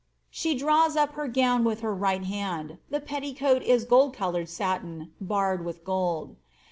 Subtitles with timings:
[0.31, 5.63] She draws up her gown with her right hand; etticoat is gold coloured satin, barred
[5.63, 6.37] with gold.